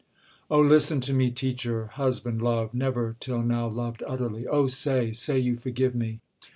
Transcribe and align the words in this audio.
Oh 0.49 0.61
listen 0.61 0.99
to 1.01 1.13
me, 1.13 1.29
teacher, 1.29 1.85
husband, 1.93 2.41
love, 2.41 2.73
Never 2.73 3.15
till 3.19 3.43
now 3.43 3.67
loved 3.67 4.01
utterly! 4.07 4.47
Oh 4.47 4.67
say, 4.67 5.11
Say 5.11 5.37
you 5.37 5.55
forgive 5.57 5.93
me! 5.93 6.21